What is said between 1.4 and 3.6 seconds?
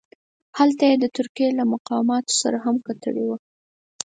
له مقاماتو سره هم کتلي وه.